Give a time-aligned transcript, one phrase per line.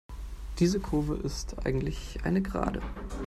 [0.57, 2.81] Diese Kurve ist eigentlich eine Gerade.